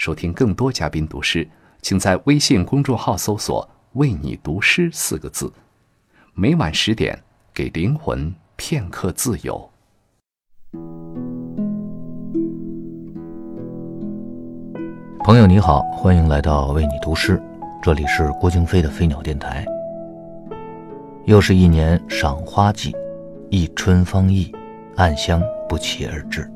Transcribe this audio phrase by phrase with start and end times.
[0.00, 1.46] 收听更多嘉宾读诗，
[1.82, 5.52] 请在微信公众号搜索“为你读诗”四个字。
[6.32, 9.70] 每晚十点，给灵魂片刻自由。
[15.22, 17.38] 朋友你好，欢迎来到为你读诗，
[17.82, 19.66] 这里是郭京飞的飞鸟电台。
[21.26, 22.96] 又是一年赏花季，
[23.50, 24.50] 一春芳意，
[24.96, 26.50] 暗香不期而至。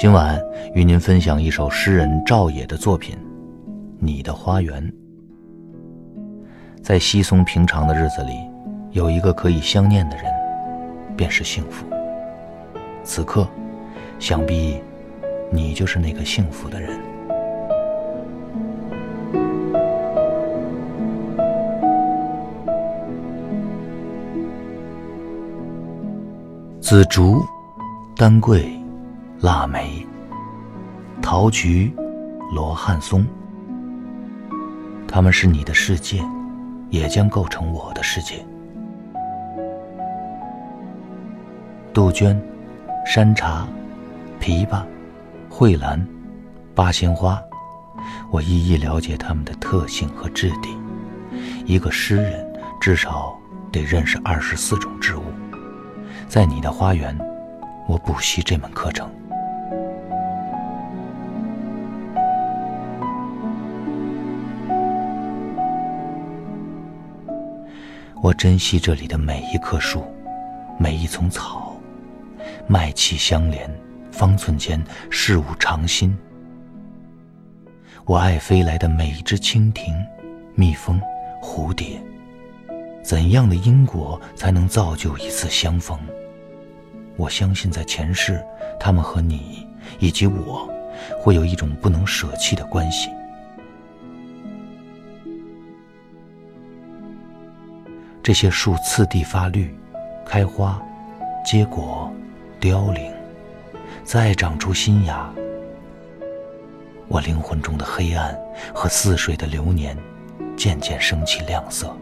[0.00, 0.42] 今晚
[0.72, 3.14] 与您分享一首诗人赵野的作品
[3.98, 4.82] 《你的花园》。
[6.82, 8.32] 在稀松平常的日子里，
[8.92, 10.24] 有一个可以相念的人，
[11.18, 11.84] 便是幸福。
[13.04, 13.46] 此刻，
[14.18, 14.80] 想必
[15.52, 16.98] 你就是那个幸福的人。
[26.80, 27.42] 紫竹，
[28.16, 28.79] 丹桂。
[29.42, 30.06] 腊梅、
[31.22, 31.90] 桃菊、
[32.52, 33.26] 罗汉松，
[35.08, 36.22] 它们是你的世界，
[36.90, 38.44] 也将构成我的世界。
[41.94, 42.38] 杜鹃、
[43.06, 43.66] 山茶、
[44.38, 44.84] 枇杷、
[45.48, 46.06] 蕙兰、
[46.74, 47.42] 八仙花，
[48.30, 50.68] 我一一了解它们的特性和质地。
[51.64, 52.46] 一个诗人
[52.78, 53.34] 至少
[53.72, 55.22] 得认识二十四种植物，
[56.28, 57.18] 在你的花园，
[57.88, 59.10] 我补习这门课程。
[68.22, 70.04] 我珍惜这里的每一棵树，
[70.78, 71.74] 每一丛草，
[72.66, 73.66] 脉气相连，
[74.12, 76.14] 方寸间事物常新。
[78.04, 79.94] 我爱飞来的每一只蜻蜓、
[80.54, 81.00] 蜜蜂、
[81.40, 81.98] 蝴蝶。
[83.02, 85.98] 怎样的因果才能造就一次相逢？
[87.16, 88.44] 我相信在前世，
[88.78, 89.66] 他们和你
[89.98, 90.68] 以及我，
[91.18, 93.08] 会有一种不能舍弃的关系。
[98.30, 99.76] 这些树次第发绿、
[100.24, 100.80] 开花、
[101.44, 102.08] 结果、
[102.60, 103.12] 凋零，
[104.04, 105.28] 再长出新芽。
[107.08, 108.38] 我灵魂中的黑暗
[108.72, 109.98] 和似水的流年，
[110.56, 111.92] 渐渐升起亮色。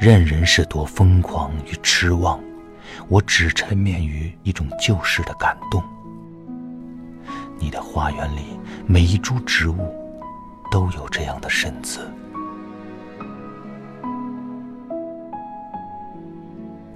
[0.00, 2.40] 任人是多疯狂与痴妄，
[3.06, 5.80] 我只沉湎于一种旧世的感动。
[7.56, 9.94] 你的花园里每一株植物，
[10.72, 12.00] 都有这样的身姿。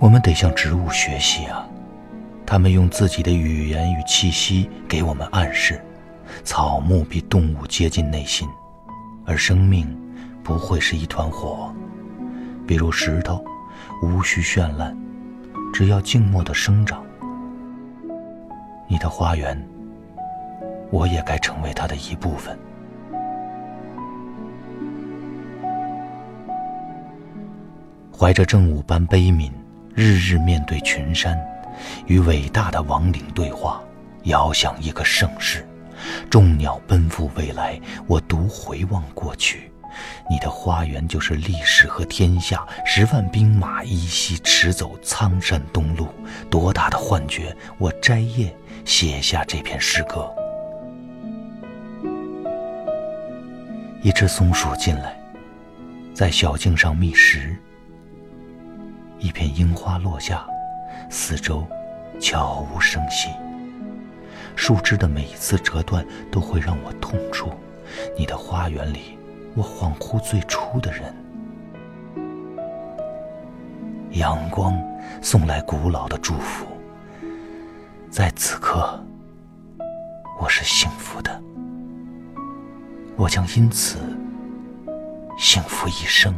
[0.02, 1.64] 我们得向植物学习啊，
[2.44, 5.80] 它们用自己的语言与气息给我们暗示，
[6.42, 8.48] 草木比动物接近内心，
[9.24, 9.86] 而生命
[10.42, 11.72] 不会是一团火，
[12.66, 13.44] 比如石头，
[14.02, 14.92] 无需绚烂，
[15.72, 17.00] 只要静默的生长。
[18.88, 19.56] 你的花园，
[20.90, 22.58] 我也该成为它的一部分。
[28.10, 29.48] 怀着正午般悲悯。
[29.94, 31.38] 日日面对群山，
[32.06, 33.82] 与伟大的亡灵对话，
[34.24, 35.66] 遥想一个盛世。
[36.30, 39.70] 众鸟奔赴未来，我独回望过去。
[40.30, 42.66] 你的花园就是历史和天下。
[42.86, 46.08] 十万兵马依稀驰走苍山东路，
[46.50, 47.54] 多大的幻觉！
[47.76, 48.54] 我摘叶
[48.86, 50.32] 写下这篇诗歌。
[54.02, 55.14] 一只松鼠进来，
[56.14, 57.54] 在小径上觅食。
[59.22, 60.44] 一片樱花落下，
[61.08, 61.64] 四周
[62.20, 63.28] 悄无声息。
[64.56, 67.48] 树枝的每一次折断都会让我痛楚。
[68.18, 69.16] 你的花园里，
[69.54, 71.14] 我恍惚最初的人。
[74.10, 74.76] 阳光
[75.22, 76.66] 送来古老的祝福，
[78.10, 79.00] 在此刻，
[80.40, 81.40] 我是幸福的。
[83.14, 83.98] 我将因此
[85.38, 86.34] 幸福一生。